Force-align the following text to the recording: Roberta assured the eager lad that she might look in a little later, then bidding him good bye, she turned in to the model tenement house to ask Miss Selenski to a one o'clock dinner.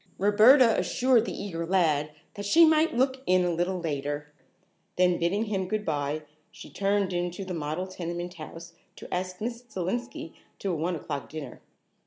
Roberta 0.17 0.79
assured 0.79 1.25
the 1.25 1.31
eager 1.43 1.63
lad 1.63 2.09
that 2.33 2.47
she 2.47 2.65
might 2.65 2.95
look 2.95 3.21
in 3.27 3.45
a 3.45 3.51
little 3.53 3.79
later, 3.79 4.33
then 4.95 5.19
bidding 5.19 5.45
him 5.45 5.67
good 5.67 5.85
bye, 5.85 6.23
she 6.49 6.71
turned 6.71 7.13
in 7.13 7.29
to 7.29 7.45
the 7.45 7.53
model 7.53 7.85
tenement 7.85 8.33
house 8.33 8.73
to 8.95 9.13
ask 9.13 9.39
Miss 9.39 9.61
Selenski 9.61 10.33
to 10.57 10.71
a 10.71 10.75
one 10.75 10.95
o'clock 10.95 11.29
dinner. 11.29 11.61